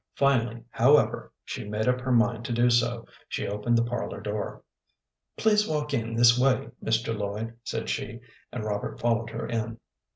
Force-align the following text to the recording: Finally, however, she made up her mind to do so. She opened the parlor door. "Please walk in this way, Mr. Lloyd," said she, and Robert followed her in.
Finally, 0.15 0.63
however, 0.71 1.31
she 1.45 1.69
made 1.69 1.87
up 1.87 2.01
her 2.01 2.11
mind 2.11 2.43
to 2.43 2.51
do 2.51 2.71
so. 2.71 3.05
She 3.29 3.45
opened 3.47 3.77
the 3.77 3.83
parlor 3.85 4.19
door. 4.19 4.63
"Please 5.37 5.67
walk 5.67 5.93
in 5.93 6.15
this 6.15 6.39
way, 6.39 6.69
Mr. 6.83 7.15
Lloyd," 7.15 7.53
said 7.63 7.87
she, 7.87 8.19
and 8.51 8.63
Robert 8.63 8.99
followed 8.99 9.29
her 9.29 9.45
in. 9.47 9.77